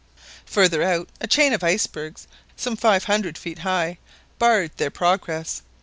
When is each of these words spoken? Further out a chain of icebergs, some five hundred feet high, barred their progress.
Further 0.47 0.81
out 0.81 1.09
a 1.19 1.27
chain 1.27 1.53
of 1.53 1.63
icebergs, 1.63 2.27
some 2.55 2.75
five 2.75 3.03
hundred 3.03 3.37
feet 3.37 3.59
high, 3.59 3.99
barred 4.39 4.71
their 4.77 4.89
progress. 4.89 5.61